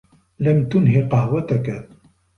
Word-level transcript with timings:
لم 0.39 0.69
تنهِ 0.69 1.01
قهوتك. 1.07 1.89